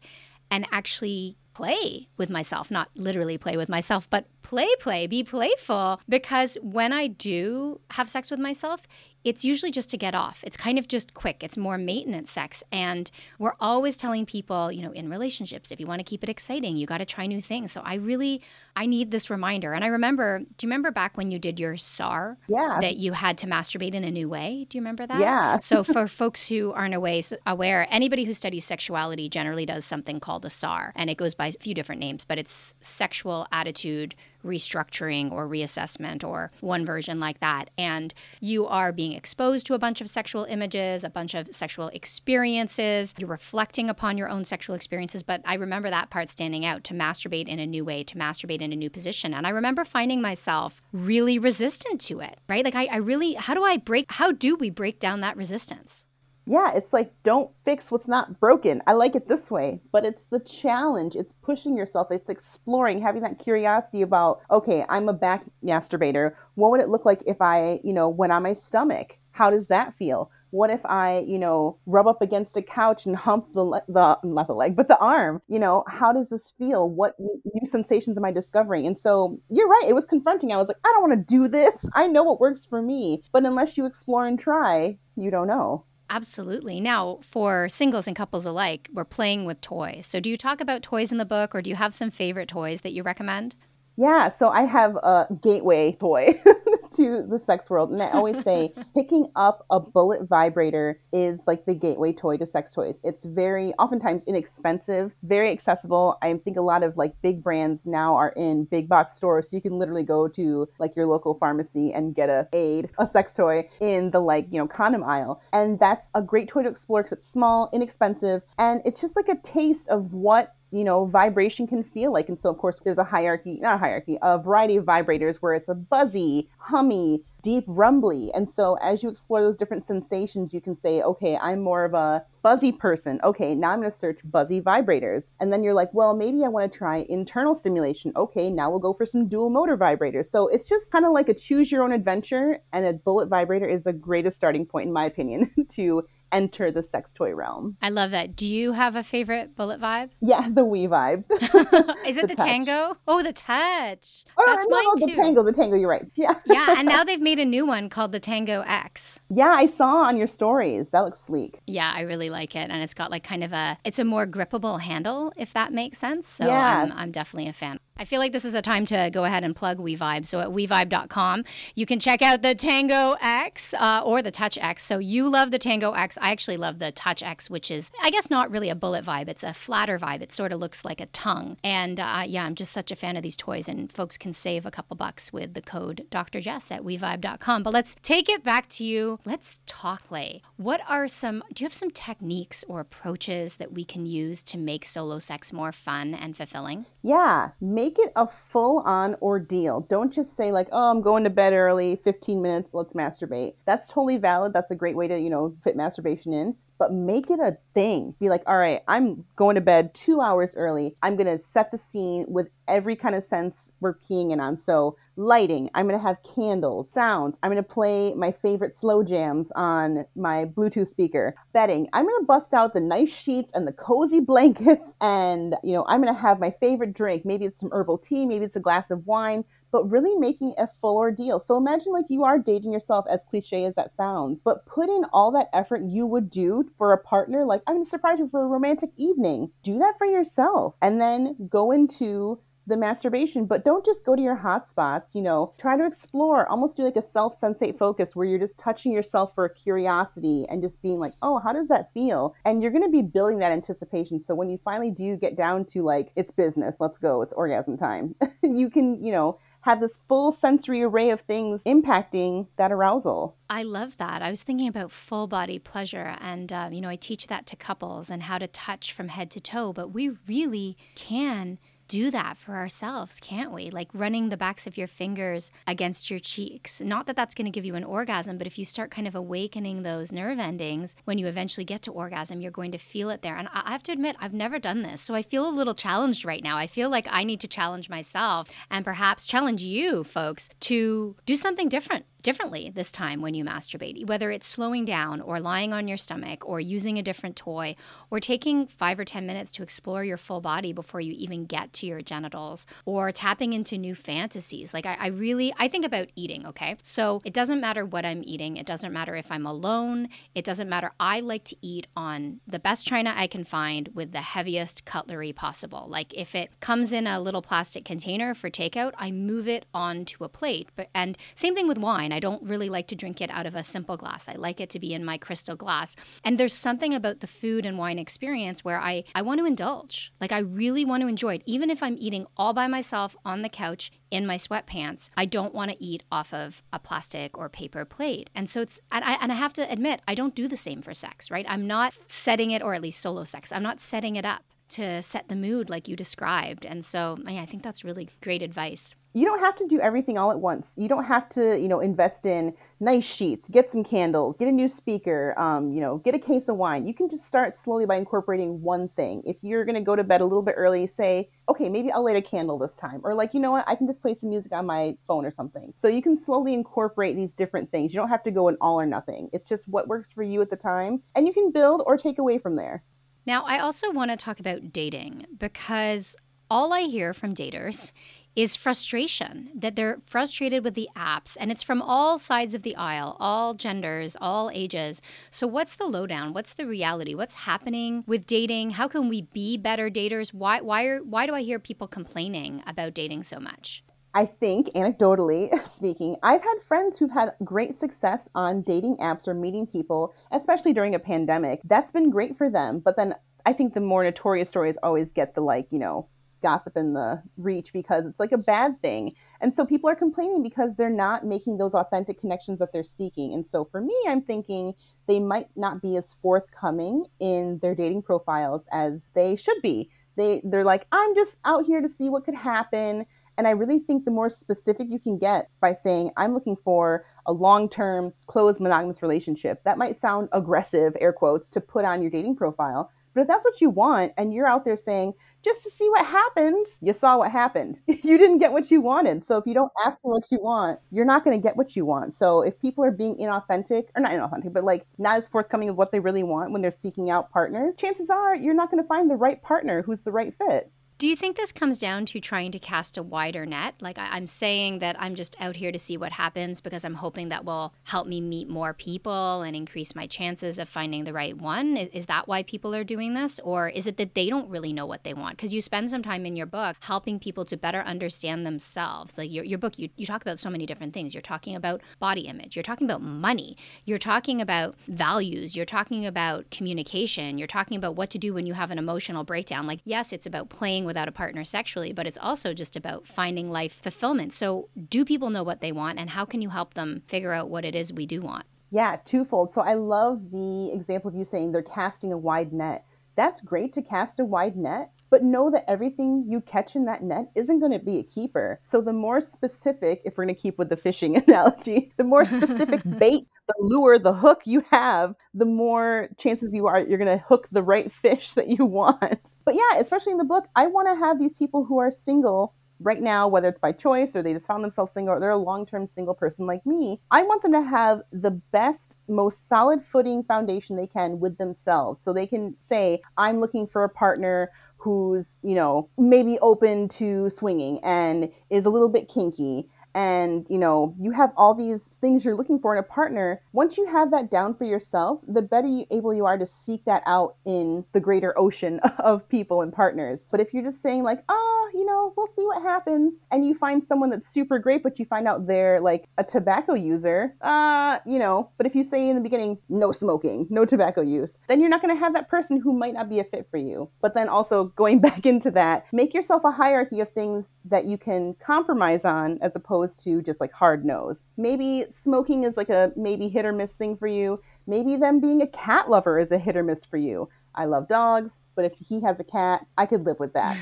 [0.50, 6.00] and actually play with myself, not literally play with myself, but play, play, be playful.
[6.08, 8.82] Because when I do have sex with myself,
[9.26, 10.44] it's usually just to get off.
[10.44, 11.44] It's kind of just quick.
[11.44, 12.64] It's more maintenance sex.
[12.72, 13.10] And
[13.40, 16.78] we're always telling people, you know, in relationships, if you want to keep it exciting,
[16.78, 17.72] you got to try new things.
[17.72, 18.44] So I really,
[18.76, 19.74] I need this reminder.
[19.74, 22.38] And I remember, do you remember back when you did your SAR?
[22.48, 22.78] Yeah.
[22.80, 24.68] That you had to masturbate in a new way?
[24.70, 25.20] Do you remember that?
[25.20, 25.58] Yeah.
[25.60, 30.52] so for folks who aren't aware, anybody who studies sexuality generally does something called a
[30.52, 30.94] SAR.
[30.96, 34.14] And it goes by a few different names, but it's sexual attitude
[34.46, 37.70] restructuring or reassessment or one version like that.
[37.78, 41.88] And you are being exposed to a bunch of sexual images, a bunch of sexual
[41.90, 43.14] experiences.
[43.18, 45.24] You're reflecting upon your own sexual experiences.
[45.24, 48.62] But I remember that part standing out to masturbate in a new way, to masturbate
[48.62, 49.34] in a new position.
[49.34, 52.64] And I remember finding myself really resistant to it, right?
[52.64, 56.05] Like, I, I really, how do I break, how do we break down that resistance?
[56.48, 58.82] Yeah, it's like don't fix what's not broken.
[58.86, 61.16] I like it this way, but it's the challenge.
[61.16, 62.12] It's pushing yourself.
[62.12, 66.36] It's exploring, having that curiosity about, okay, I'm a back masturbator.
[66.54, 69.18] What would it look like if I, you know, went on my stomach?
[69.32, 70.30] How does that feel?
[70.52, 74.18] What if I, you know, rub up against a couch and hump the le- the
[74.24, 75.42] not the leg, but the arm?
[75.48, 76.90] You know, how does this feel?
[76.90, 78.86] What new sensations am I discovering?
[78.86, 79.86] And so you're right.
[79.88, 80.52] It was confronting.
[80.52, 81.86] I was like, I don't want to do this.
[81.94, 85.86] I know what works for me, but unless you explore and try, you don't know.
[86.10, 86.80] Absolutely.
[86.80, 90.06] Now, for singles and couples alike, we're playing with toys.
[90.06, 92.48] So, do you talk about toys in the book, or do you have some favorite
[92.48, 93.56] toys that you recommend?
[93.98, 96.42] Yeah, so I have a gateway toy
[96.98, 97.92] to the sex world.
[97.92, 102.46] And I always say picking up a bullet vibrator is like the gateway toy to
[102.46, 103.00] sex toys.
[103.04, 106.18] It's very oftentimes inexpensive, very accessible.
[106.22, 109.50] I think a lot of like big brands now are in big box stores.
[109.50, 113.08] So you can literally go to like your local pharmacy and get a aid, a
[113.08, 115.42] sex toy in the like, you know, condom aisle.
[115.54, 119.30] And that's a great toy to explore because it's small, inexpensive, and it's just like
[119.30, 122.28] a taste of what you know, vibration can feel like.
[122.28, 125.54] And so, of course, there's a hierarchy, not a hierarchy, a variety of vibrators where
[125.54, 128.30] it's a buzzy, hummy, deep, rumbly.
[128.34, 131.94] And so, as you explore those different sensations, you can say, okay, I'm more of
[131.94, 133.22] a buzzy person.
[133.24, 135.30] Okay, now I'm going to search buzzy vibrators.
[135.40, 138.12] And then you're like, well, maybe I want to try internal stimulation.
[138.18, 140.30] Okay, now we'll go for some dual motor vibrators.
[140.30, 142.60] So, it's just kind of like a choose your own adventure.
[142.74, 146.84] And a bullet vibrator is the greatest starting point, in my opinion, to enter the
[146.84, 147.78] sex toy realm.
[147.82, 148.36] I love that.
[148.36, 150.10] Do you have a favorite bullet vibe?
[150.22, 151.24] Yeah, the WeVibe.
[152.08, 152.98] Is it the, the tango?
[153.08, 154.26] Oh, the touch.
[154.38, 155.16] Oh, That's no, mine no, too.
[155.16, 155.76] The tango, the tango.
[155.76, 156.06] You're right.
[156.16, 156.36] Yeah.
[156.46, 159.20] yeah, and now they've made a new one called the Tango X.
[159.30, 160.88] Yeah, I saw on your stories.
[160.92, 161.62] That looks sleek.
[161.68, 163.78] Yeah, I really like it, and it's got like kind of a.
[163.84, 166.28] It's a more grippable handle, if that makes sense.
[166.28, 166.84] So yeah.
[166.84, 167.80] I'm, I'm definitely a fan.
[167.98, 170.26] I feel like this is a time to go ahead and plug WeVibe.
[170.26, 174.84] So at WeVibe.com, you can check out the Tango X uh, or the Touch X.
[174.84, 176.18] So you love the Tango X.
[176.22, 179.30] I actually love the Touch X, which is, I guess, not really a bullet vibe.
[179.30, 180.22] It's a flatter vibe.
[180.22, 181.56] It sort of looks like a tongue.
[181.64, 183.70] And uh, yeah, I'm just such a fan of these toys.
[183.70, 186.42] And folks can save a couple bucks with the code Dr.
[186.42, 187.64] Jess at WeVibe.com.
[187.64, 189.20] But let's take it back to you.
[189.24, 190.42] Let's talk, Lay.
[190.58, 194.58] What are some, do you have some techniques or approaches that we can use to
[194.58, 196.88] make solo sex more fun and fulfilling?
[197.02, 197.52] Yeah.
[197.86, 199.82] Make it a full on ordeal.
[199.82, 203.54] Don't just say, like, oh, I'm going to bed early, 15 minutes, let's masturbate.
[203.68, 204.54] That's totally valid.
[204.54, 208.16] That's a great way to, you know, fit masturbation in but make it a thing.
[208.20, 210.96] Be like, all right, I'm going to bed two hours early.
[211.02, 214.58] I'm going to set the scene with every kind of sense we're keying in on.
[214.58, 219.02] So, lighting, I'm going to have candles, sounds, I'm going to play my favorite slow
[219.02, 221.36] jams on my Bluetooth speaker.
[221.54, 224.92] Bedding, I'm going to bust out the nice sheets and the cozy blankets.
[225.00, 227.24] And, you know, I'm going to have my favorite drink.
[227.26, 230.68] Maybe it's some herbal tea, maybe it's a glass of wine but really making a
[230.82, 231.40] full ordeal.
[231.40, 235.06] So imagine like you are dating yourself, as cliche as that sounds, but put in
[235.14, 237.46] all that effort you would do for a partner.
[237.46, 239.52] Like, I'm gonna surprise you for a romantic evening.
[239.64, 240.76] Do that for yourself.
[240.82, 245.22] And then go into the masturbation, but don't just go to your hot spots, you
[245.22, 248.92] know, try to explore, almost do like a self sensate focus where you're just touching
[248.92, 252.34] yourself for curiosity and just being like, oh, how does that feel?
[252.44, 254.24] And you're going to be building that anticipation.
[254.24, 257.78] So when you finally do get down to like, it's business, let's go, it's orgasm
[257.78, 263.36] time, you can, you know, have this full sensory array of things impacting that arousal.
[263.50, 264.22] I love that.
[264.22, 267.56] I was thinking about full body pleasure, and um, you know, I teach that to
[267.56, 272.38] couples and how to touch from head to toe, but we really can do that
[272.38, 273.70] for ourselves, can't we?
[273.70, 276.82] Like running the backs of your fingers against your cheeks.
[276.82, 279.16] Not that that's going to give you an orgasm, but if you start kind of
[279.16, 283.22] awakening those nerve endings, when you eventually get to orgasm, you're going to feel it
[283.22, 283.36] there.
[283.36, 285.02] And I have to admit, I've never done this.
[285.02, 286.58] So I feel a little challenged right now.
[286.58, 291.36] I feel like I need to challenge myself and perhaps challenge you folks to do
[291.36, 295.88] something different differently this time when you masturbate, whether it's slowing down or lying on
[295.88, 297.76] your stomach or using a different toy
[298.10, 301.72] or taking five or 10 minutes to explore your full body before you even get
[301.72, 304.74] to your genitals or tapping into new fantasies.
[304.74, 306.78] Like, I, I really, I think about eating, okay?
[306.82, 308.58] So it doesn't matter what I'm eating.
[308.58, 310.10] It doesn't matter if I'm alone.
[310.34, 310.94] It doesn't matter.
[311.00, 315.32] I like to eat on the best china I can find with the heaviest cutlery
[315.32, 315.86] possible.
[315.88, 320.24] Like, if it comes in a little plastic container for takeout, I move it onto
[320.24, 320.70] a plate.
[320.76, 322.15] But, and same thing with wine.
[322.16, 324.30] I don't really like to drink it out of a simple glass.
[324.30, 325.98] I like it to be in my crystal glass.
[326.24, 330.14] And there's something about the food and wine experience where I, I want to indulge.
[330.22, 331.44] Like I really want to enjoy it.
[331.46, 335.54] Even if I'm eating all by myself on the couch in my sweatpants, I don't
[335.54, 338.30] want to eat off of a plastic or paper plate.
[338.34, 340.82] And so it's, and I, and I have to admit, I don't do the same
[340.82, 341.46] for sex, right?
[341.50, 344.44] I'm not setting it, or at least solo sex, I'm not setting it up
[344.76, 346.66] to set the mood like you described.
[346.66, 350.18] And so yeah, I think that's really great advice you don't have to do everything
[350.18, 350.74] all at once.
[350.76, 354.52] You don't have to, you know, invest in nice sheets, get some candles, get a
[354.52, 356.86] new speaker, um, you know, get a case of wine.
[356.86, 359.24] You can just start slowly by incorporating one thing.
[359.26, 362.04] If you're going to go to bed a little bit early, say, okay, maybe I'll
[362.04, 363.00] light a candle this time.
[363.06, 365.32] Or like, you know what, I can just play some music on my phone or
[365.32, 365.74] something.
[365.78, 367.94] So you can slowly incorporate these different things.
[367.94, 369.30] You don't have to go in all or nothing.
[369.32, 371.02] It's just what works for you at the time.
[371.16, 372.84] And you can build or take away from there.
[373.26, 376.16] Now, I also want to talk about dating because
[376.50, 377.92] all I hear from daters
[378.36, 382.76] is frustration that they're frustrated with the apps and it's from all sides of the
[382.76, 385.02] aisle all genders all ages.
[385.32, 386.34] So what's the lowdown?
[386.34, 387.16] What's the reality?
[387.16, 388.72] What's happening with dating?
[388.72, 390.34] How can we be better daters?
[390.34, 393.85] Why why are why do i hear people complaining about dating so much
[394.16, 399.34] I think, anecdotally speaking, I've had friends who've had great success on dating apps or
[399.34, 401.60] meeting people, especially during a pandemic.
[401.66, 402.80] That's been great for them.
[402.80, 406.08] But then I think the more notorious stories always get the like, you know,
[406.42, 409.14] gossip in the reach because it's like a bad thing.
[409.42, 413.34] And so people are complaining because they're not making those authentic connections that they're seeking.
[413.34, 414.76] And so for me, I'm thinking
[415.08, 419.90] they might not be as forthcoming in their dating profiles as they should be.
[420.18, 423.06] They they're like, I'm just out here to see what could happen.
[423.38, 427.06] And I really think the more specific you can get by saying, I'm looking for
[427.26, 432.02] a long term, closed, monogamous relationship, that might sound aggressive, air quotes, to put on
[432.02, 432.92] your dating profile.
[433.16, 436.06] But if that's what you want and you're out there saying, just to see what
[436.06, 437.80] happens, you saw what happened.
[437.88, 439.26] you didn't get what you wanted.
[439.26, 441.78] So if you don't ask for what you want, you're not going to get what
[441.78, 442.14] you want.
[442.14, 445.78] So if people are being inauthentic, or not inauthentic, but like not as forthcoming of
[445.78, 448.88] what they really want when they're seeking out partners, chances are you're not going to
[448.88, 450.70] find the right partner who's the right fit.
[450.98, 453.76] Do you think this comes down to trying to cast a wider net?
[453.82, 456.94] Like I- am saying that I'm just out here to see what happens because I'm
[456.94, 461.12] hoping that will help me meet more people and increase my chances of finding the
[461.12, 461.76] right one.
[461.76, 463.42] Is, is that why people are doing this?
[463.44, 465.36] Or is it that they don't really know what they want?
[465.36, 469.18] Because you spend some time in your book helping people to better understand themselves.
[469.18, 471.14] Like your, your book, you, you talk about so many different things.
[471.14, 476.06] You're talking about body image, you're talking about money, you're talking about values, you're talking
[476.06, 479.68] about communication, you're talking about what to do when you have an emotional breakdown.
[479.68, 483.52] Like, yes, it's about playing without a partner sexually, but it's also just about finding
[483.52, 484.34] life fulfillment.
[484.34, 487.50] So, do people know what they want, and how can you help them figure out
[487.50, 488.46] what it is we do want?
[488.72, 489.54] Yeah, twofold.
[489.54, 492.86] So, I love the example of you saying they're casting a wide net.
[493.16, 497.02] That's great to cast a wide net, but know that everything you catch in that
[497.02, 498.60] net isn't going to be a keeper.
[498.64, 502.26] So, the more specific, if we're going to keep with the fishing analogy, the more
[502.26, 507.18] specific bait the lure, the hook you have, the more chances you are you're going
[507.18, 509.20] to hook the right fish that you want.
[509.46, 512.54] But yeah, especially in the book, I want to have these people who are single
[512.80, 515.38] right now, whether it's by choice or they just found themselves single or they're a
[515.38, 519.84] long term single person like me, I want them to have the best, most solid
[519.92, 522.02] footing foundation they can with themselves.
[522.04, 527.30] So they can say, I'm looking for a partner who's, you know, maybe open to
[527.32, 532.24] swinging and is a little bit kinky and you know you have all these things
[532.24, 533.42] you're looking for in a partner.
[533.54, 537.02] Once you have that down for yourself the better able you are to seek that
[537.08, 540.26] out in the greater ocean of people and partners.
[540.30, 543.56] But if you're just saying like oh you know we'll see what happens and you
[543.56, 547.98] find someone that's super great but you find out they're like a tobacco user uh
[548.06, 551.60] you know but if you say in the beginning no smoking no tobacco use then
[551.60, 553.90] you're not going to have that person who might not be a fit for you.
[554.02, 557.98] But then also going back into that make yourself a hierarchy of things that you
[557.98, 561.24] can compromise on as opposed opposed to just like hard nose.
[561.38, 564.42] Maybe smoking is like a maybe hit or miss thing for you.
[564.68, 567.30] Maybe them being a cat lover is a hit or miss for you.
[567.54, 570.58] I love dogs, but if he has a cat, I could live with that.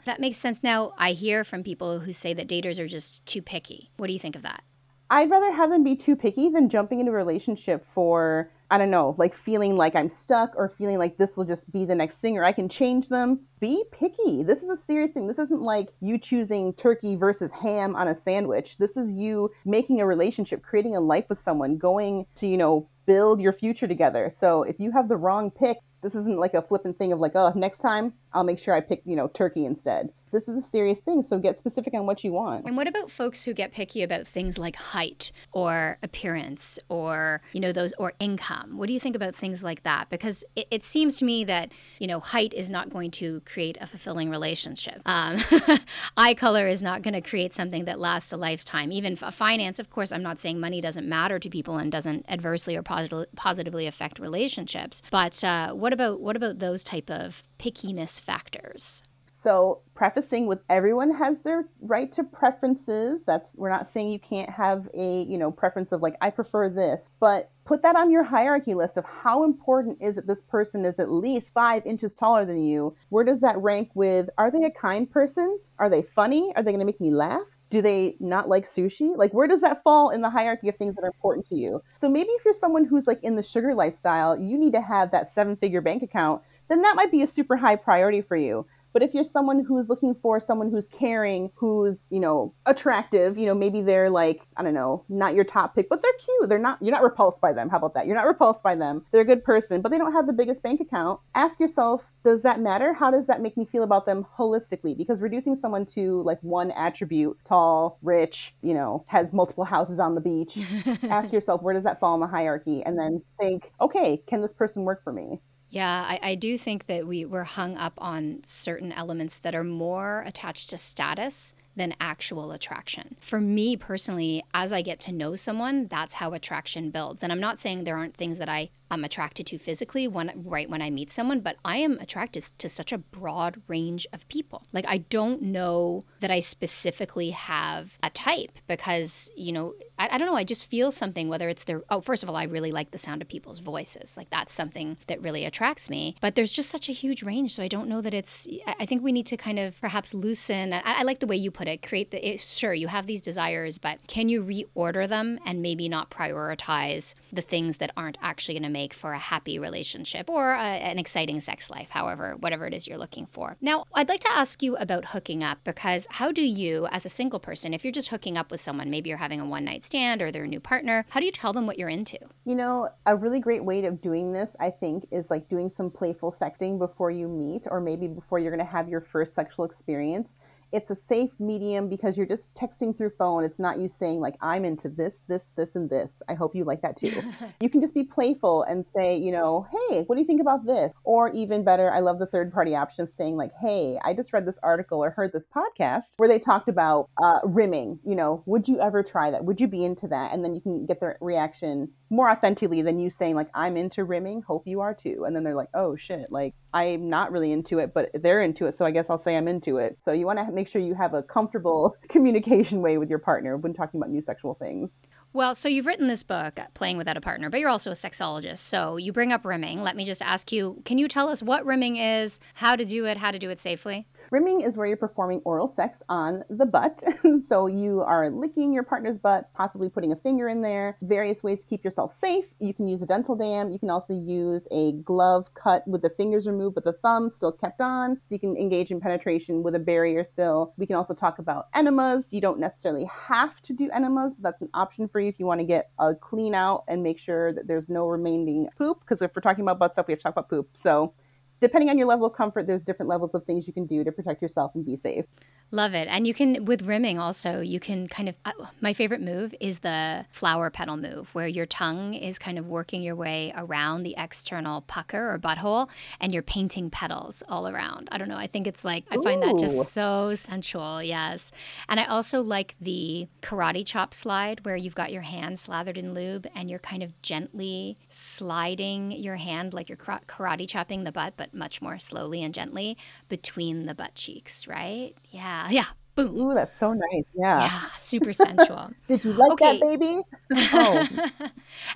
[0.06, 0.62] that makes sense.
[0.62, 3.90] Now, I hear from people who say that daters are just too picky.
[3.96, 4.62] What do you think of that?
[5.10, 8.90] I'd rather have them be too picky than jumping into a relationship for I don't
[8.90, 12.16] know, like feeling like I'm stuck or feeling like this will just be the next
[12.16, 13.40] thing or I can change them.
[13.60, 14.42] Be picky.
[14.42, 15.26] This is a serious thing.
[15.26, 18.76] This isn't like you choosing turkey versus ham on a sandwich.
[18.76, 22.86] This is you making a relationship, creating a life with someone, going to, you know,
[23.06, 24.30] build your future together.
[24.38, 27.32] So if you have the wrong pick, this isn't like a flippant thing of like,
[27.34, 30.10] oh, next time I'll make sure I pick, you know, turkey instead.
[30.30, 32.66] This is a serious thing, so get specific on what you want.
[32.66, 37.60] And what about folks who get picky about things like height or appearance or, you
[37.60, 38.76] know, those or income?
[38.76, 40.10] What do you think about things like that?
[40.10, 43.78] Because it, it seems to me that, you know, height is not going to create
[43.80, 45.00] a fulfilling relationship.
[45.06, 45.38] Um,
[46.16, 48.92] eye color is not going to create something that lasts a lifetime.
[48.92, 52.76] Even finance, of course, I'm not saying money doesn't matter to people and doesn't adversely
[52.76, 55.02] or posit- positively affect relationships.
[55.10, 59.02] But uh, what about what about those type of pickiness factors?
[59.40, 63.22] So, prefacing with everyone has their right to preferences.
[63.24, 66.68] That's we're not saying you can't have a, you know, preference of like I prefer
[66.68, 70.84] this, but put that on your hierarchy list of how important is it this person
[70.84, 72.96] is at least 5 inches taller than you.
[73.10, 75.58] Where does that rank with are they a kind person?
[75.78, 76.52] Are they funny?
[76.56, 77.42] Are they going to make me laugh?
[77.70, 79.16] do they not like sushi?
[79.16, 81.82] Like, where does that fall in the hierarchy of things that are important to you?
[81.96, 85.10] So maybe if you're someone who's like in the sugar lifestyle, you need to have
[85.10, 88.66] that seven figure bank account, then that might be a super high priority for you.
[88.92, 93.46] But if you're someone who's looking for someone who's caring, who's, you know, attractive, you
[93.46, 96.48] know, maybe they're like, I don't know, not your top pick, but they're cute.
[96.48, 97.68] They're not, you're not repulsed by them.
[97.68, 98.06] How about that?
[98.06, 99.04] You're not repulsed by them.
[99.12, 101.20] They're a good person, but they don't have the biggest bank account.
[101.34, 102.92] Ask yourself, does that matter?
[102.92, 104.96] How does that make me feel about them holistically?
[104.96, 110.14] Because reducing someone to like one attribute, tall, rich, you know, has multiple houses on
[110.14, 110.58] the beach,
[111.04, 112.82] ask yourself, where does that fall in the hierarchy?
[112.84, 115.40] And then think, okay, can this person work for me?
[115.70, 119.64] Yeah, I, I do think that we, we're hung up on certain elements that are
[119.64, 123.16] more attached to status than actual attraction.
[123.20, 127.22] For me personally, as I get to know someone, that's how attraction builds.
[127.22, 130.68] And I'm not saying there aren't things that I I'm attracted to physically when right
[130.68, 134.66] when I meet someone, but I am attracted to such a broad range of people.
[134.72, 140.18] Like I don't know that I specifically have a type because, you know, I, I
[140.18, 142.72] don't know, I just feel something whether it's their oh, first of all, I really
[142.72, 144.16] like the sound of people's voices.
[144.16, 146.14] Like that's something that really attracts me.
[146.20, 147.54] But there's just such a huge range.
[147.54, 150.72] So I don't know that it's I think we need to kind of perhaps loosen
[150.72, 153.78] I, I like the way you put it, create the sure you have these desires,
[153.78, 158.62] but can you reorder them and maybe not prioritize the things that aren't actually going
[158.62, 162.74] to make for a happy relationship or a, an exciting sex life, however, whatever it
[162.74, 163.56] is you're looking for.
[163.60, 167.10] Now, I'd like to ask you about hooking up because how do you, as a
[167.10, 169.84] single person, if you're just hooking up with someone, maybe you're having a one night
[169.84, 172.18] stand or they're a new partner, how do you tell them what you're into?
[172.44, 175.90] You know, a really great way of doing this, I think, is like doing some
[175.90, 179.64] playful sexting before you meet or maybe before you're going to have your first sexual
[179.64, 180.34] experience
[180.72, 183.44] it's a safe medium because you're just texting through phone.
[183.44, 186.10] It's not you saying like I'm into this, this, this, and this.
[186.28, 187.12] I hope you like that too.
[187.60, 190.66] you can just be playful and say, you know, hey, what do you think about
[190.66, 190.92] this?
[191.04, 194.32] Or even better, I love the third party option of saying like, hey, I just
[194.32, 197.98] read this article or heard this podcast where they talked about uh, rimming.
[198.04, 199.44] You know, would you ever try that?
[199.44, 200.32] Would you be into that?
[200.32, 204.04] And then you can get their reaction more authentically than you saying like I'm into
[204.04, 204.42] rimming.
[204.42, 205.24] Hope you are too.
[205.26, 208.66] And then they're like, oh shit, like I'm not really into it, but they're into
[208.66, 209.98] it, so I guess I'll say I'm into it.
[210.04, 213.56] So you want to make sure you have a comfortable communication way with your partner
[213.56, 214.90] when talking about new sexual things.
[215.34, 218.58] Well, so you've written this book, Playing Without a Partner, but you're also a sexologist.
[218.58, 219.82] So you bring up rimming.
[219.82, 223.04] Let me just ask you can you tell us what rimming is, how to do
[223.04, 224.06] it, how to do it safely?
[224.30, 227.02] Rimming is where you're performing oral sex on the butt.
[227.48, 230.98] so you are licking your partner's butt, possibly putting a finger in there.
[231.02, 232.44] Various ways to keep yourself safe.
[232.58, 233.70] You can use a dental dam.
[233.70, 237.52] You can also use a glove cut with the fingers removed, but the thumb still
[237.52, 238.20] kept on.
[238.24, 240.74] So you can engage in penetration with a barrier still.
[240.76, 242.26] We can also talk about enemas.
[242.30, 245.46] You don't necessarily have to do enemas, but that's an option for you if you
[245.46, 249.00] want to get a clean out and make sure that there's no remaining poop.
[249.00, 250.68] Because if we're talking about butt stuff, we have to talk about poop.
[250.82, 251.14] So
[251.60, 254.12] depending on your level of comfort, there's different levels of things you can do to
[254.12, 255.24] protect yourself and be safe.
[255.70, 256.08] Love it.
[256.08, 259.80] And you can, with rimming also, you can kind of, uh, my favorite move is
[259.80, 264.14] the flower petal move, where your tongue is kind of working your way around the
[264.16, 265.88] external pucker or butthole
[266.20, 268.08] and you're painting petals all around.
[268.10, 268.38] I don't know.
[268.38, 269.46] I think it's like, I find Ooh.
[269.46, 271.02] that just so sensual.
[271.02, 271.52] Yes.
[271.88, 276.14] And I also like the karate chop slide, where you've got your hand slathered in
[276.14, 281.34] lube and you're kind of gently sliding your hand like you're karate chopping the butt,
[281.36, 282.96] but much more slowly and gently
[283.28, 285.12] between the butt cheeks, right?
[285.30, 285.57] Yeah.
[285.58, 285.84] Yeah, yeah.
[286.14, 286.36] Boom.
[286.36, 287.24] Ooh, that's so nice.
[287.32, 287.60] Yeah.
[287.60, 288.90] Yeah, super sensual.
[289.08, 289.78] Did you like okay.
[289.78, 290.20] that, baby?
[290.72, 291.06] Oh.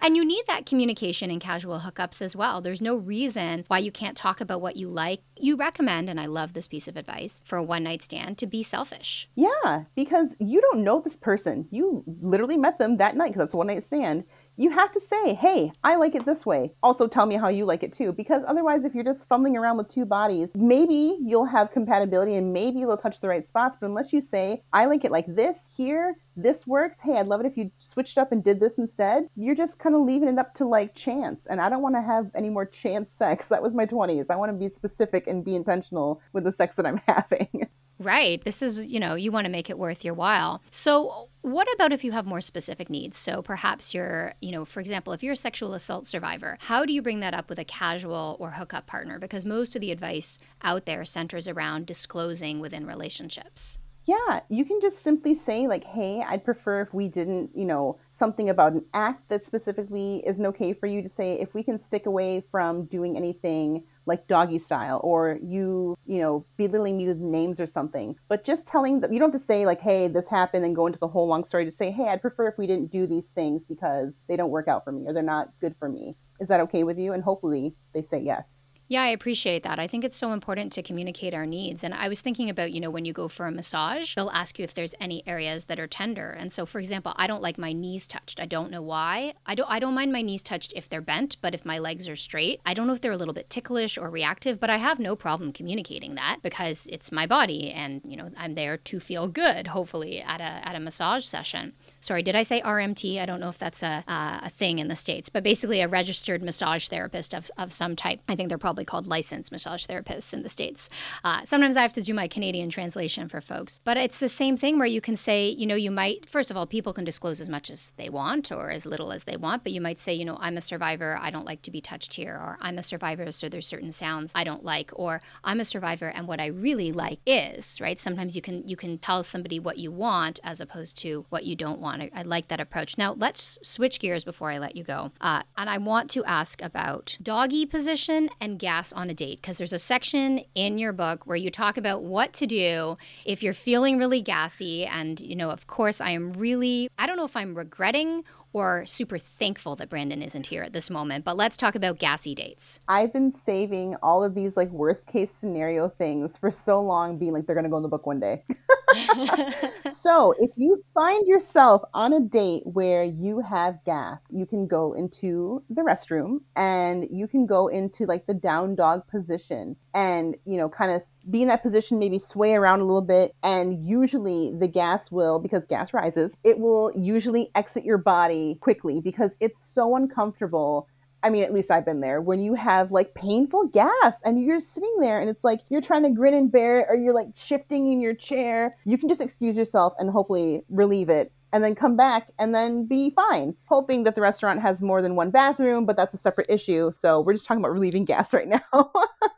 [0.00, 2.60] and you need that communication in casual hookups as well.
[2.60, 5.22] There's no reason why you can't talk about what you like.
[5.36, 8.46] You recommend, and I love this piece of advice for a one night stand, to
[8.46, 9.28] be selfish.
[9.34, 11.66] Yeah, because you don't know this person.
[11.72, 14.22] You literally met them that night because that's a one night stand
[14.56, 16.72] you have to say, hey, I like it this way.
[16.82, 18.12] Also, tell me how you like it too.
[18.12, 22.52] Because otherwise, if you're just fumbling around with two bodies, maybe you'll have compatibility and
[22.52, 23.76] maybe you'll touch the right spots.
[23.80, 26.98] But unless you say, I like it like this here, this works.
[27.02, 29.26] Hey, I'd love it if you switched up and did this instead.
[29.36, 31.46] You're just kind of leaving it up to like chance.
[31.48, 33.46] And I don't want to have any more chance sex.
[33.52, 34.26] That was my 20s.
[34.30, 37.68] I want to be specific and be intentional with the sex that I'm having.
[37.98, 38.42] Right.
[38.44, 40.62] This is, you know, you want to make it worth your while.
[40.70, 43.18] So, what about if you have more specific needs?
[43.18, 46.92] So, perhaps you're, you know, for example, if you're a sexual assault survivor, how do
[46.92, 49.18] you bring that up with a casual or hookup partner?
[49.18, 53.78] Because most of the advice out there centers around disclosing within relationships.
[54.04, 57.98] Yeah, you can just simply say, like, hey, I'd prefer if we didn't, you know,
[58.18, 61.78] something about an act that specifically isn't okay for you to say, if we can
[61.78, 67.18] stick away from doing anything like doggy style or you, you know, belittling me with
[67.18, 68.16] names or something.
[68.28, 70.86] But just telling them, you don't have to say like, hey, this happened and go
[70.86, 73.26] into the whole long story to say, hey, I'd prefer if we didn't do these
[73.34, 76.16] things because they don't work out for me or they're not good for me.
[76.40, 77.12] Is that okay with you?
[77.12, 78.64] And hopefully they say yes.
[78.92, 79.78] Yeah, I appreciate that.
[79.78, 81.82] I think it's so important to communicate our needs.
[81.82, 84.58] And I was thinking about, you know, when you go for a massage, they'll ask
[84.58, 86.28] you if there's any areas that are tender.
[86.28, 88.38] And so for example, I don't like my knees touched.
[88.38, 89.32] I don't know why.
[89.46, 92.06] I don't I don't mind my knees touched if they're bent, but if my legs
[92.06, 94.76] are straight, I don't know if they're a little bit ticklish or reactive, but I
[94.76, 99.00] have no problem communicating that because it's my body and, you know, I'm there to
[99.00, 101.72] feel good, hopefully, at a at a massage session.
[102.02, 103.18] Sorry, did I say RMT?
[103.20, 105.88] I don't know if that's a, uh, a thing in the States, but basically a
[105.88, 108.20] registered massage therapist of, of some type.
[108.28, 110.90] I think they're probably called licensed massage therapists in the States.
[111.24, 113.80] Uh, sometimes I have to do my Canadian translation for folks.
[113.84, 116.56] But it's the same thing where you can say, you know, you might, first of
[116.56, 119.62] all, people can disclose as much as they want or as little as they want,
[119.62, 122.14] but you might say, you know, I'm a survivor, I don't like to be touched
[122.14, 125.64] here, or I'm a survivor, so there's certain sounds I don't like, or I'm a
[125.64, 128.00] survivor and what I really like is, right?
[128.00, 131.56] Sometimes you can you can tell somebody what you want as opposed to what you
[131.56, 132.02] don't want.
[132.02, 132.98] I, I like that approach.
[132.98, 135.12] Now let's switch gears before I let you go.
[135.20, 139.58] Uh, and I want to ask about doggy position and gas on a date because
[139.58, 143.52] there's a section in your book where you talk about what to do if you're
[143.52, 144.86] feeling really gassy.
[144.86, 148.84] And, you know, of course, I am really, I don't know if I'm regretting or
[148.86, 151.24] super thankful that Brandon isn't here at this moment.
[151.24, 152.80] But let's talk about gassy dates.
[152.88, 157.32] I've been saving all of these like worst case scenario things for so long, being
[157.32, 158.44] like they're gonna go in the book one day.
[159.92, 164.92] so if you find yourself on a date where you have gas, you can go
[164.92, 170.56] into the restroom and you can go into like the down dog position and you
[170.56, 174.52] know kind of be in that position, maybe sway around a little bit, and usually
[174.58, 179.64] the gas will, because gas rises, it will usually exit your body quickly because it's
[179.64, 180.88] so uncomfortable.
[181.22, 184.60] I mean, at least I've been there when you have like painful gas and you're
[184.60, 187.28] sitting there and it's like you're trying to grin and bear it or you're like
[187.34, 188.76] shifting in your chair.
[188.84, 192.86] You can just excuse yourself and hopefully relieve it and then come back and then
[192.86, 193.54] be fine.
[193.66, 196.90] Hoping that the restaurant has more than one bathroom, but that's a separate issue.
[196.92, 198.92] So we're just talking about relieving gas right now.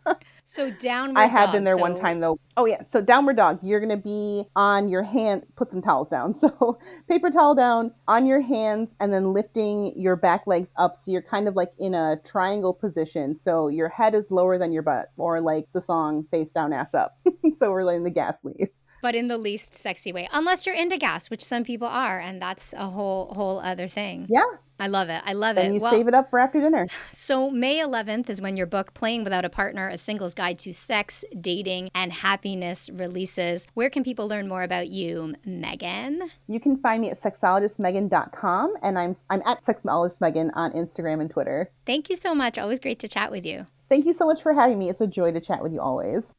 [0.44, 1.18] So downward.
[1.18, 1.80] I have dog, been there so...
[1.80, 2.38] one time though.
[2.56, 3.58] Oh yeah, so downward dog.
[3.62, 5.44] You're gonna be on your hand.
[5.56, 6.34] Put some towels down.
[6.44, 6.78] So
[7.08, 10.96] paper towel down on your hands, and then lifting your back legs up.
[10.96, 13.34] So you're kind of like in a triangle position.
[13.34, 16.92] So your head is lower than your butt, or like the song "Face Down, Ass
[16.92, 17.16] Up."
[17.58, 18.68] so we're letting the gas leave
[19.04, 20.26] but in the least sexy way.
[20.32, 24.26] Unless you're into gas, which some people are, and that's a whole whole other thing.
[24.30, 24.40] Yeah.
[24.78, 25.22] I love it.
[25.24, 25.66] I love it.
[25.66, 26.88] And you well, save it up for after dinner.
[27.12, 30.72] So May 11th is when your book Playing Without a Partner: A Single's Guide to
[30.72, 33.66] Sex, Dating, and Happiness releases.
[33.74, 36.28] Where can people learn more about you, Megan?
[36.46, 41.70] You can find me at sexologistmegan.com and I'm I'm at sexologistmegan on Instagram and Twitter.
[41.86, 42.58] Thank you so much.
[42.58, 43.66] Always great to chat with you.
[43.88, 44.90] Thank you so much for having me.
[44.90, 46.34] It's a joy to chat with you always.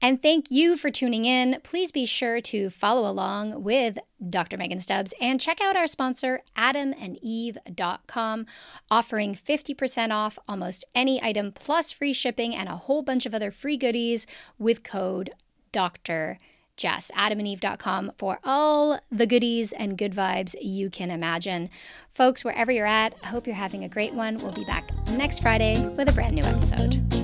[0.00, 1.60] And thank you for tuning in.
[1.62, 4.56] Please be sure to follow along with Dr.
[4.56, 8.46] Megan Stubbs and check out our sponsor, adamandeve.com,
[8.90, 13.50] offering 50% off almost any item plus free shipping and a whole bunch of other
[13.50, 14.26] free goodies
[14.58, 15.30] with code
[15.72, 16.38] Dr.
[16.76, 21.70] Jess, adamandeve.com for all the goodies and good vibes you can imagine.
[22.10, 24.36] Folks, wherever you're at, I hope you're having a great one.
[24.36, 27.23] We'll be back next Friday with a brand new episode.